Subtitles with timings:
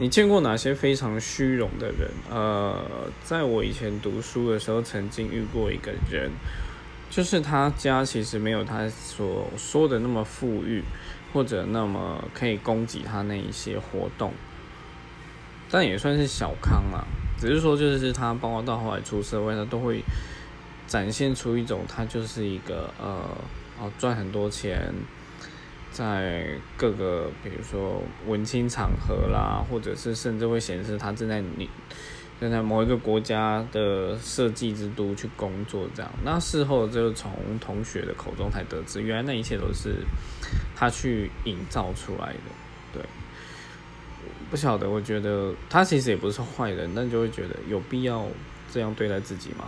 [0.00, 2.08] 你见过哪些非常虚荣的人？
[2.30, 2.80] 呃，
[3.24, 6.30] 在我以前读书的时候，曾经遇过一个人，
[7.10, 10.84] 就是他家其实没有他所说的那么富裕，
[11.32, 14.32] 或者那么可以供给他那一些活动，
[15.68, 17.02] 但也算是小康啊。
[17.36, 20.00] 只是说，就是他包括到后来出社会，他都会
[20.86, 23.36] 展现出一种他就是一个呃，
[23.80, 24.94] 哦赚很多钱。
[25.98, 26.46] 在
[26.76, 31.68] 各个，比如说文青场合啦，或者是甚至会显示他正在你
[32.40, 36.08] 正在某一个国家的设计之都去工作，这样。
[36.24, 39.96] 那事后就从同学的口中才得知，原来那一切都是
[40.76, 42.38] 他去营造出来的。
[42.92, 43.02] 对，
[44.48, 48.24] 不晓得，我觉得他其实也不是坏人，但就会觉得有必要
[48.72, 49.64] 这样对待自己吗？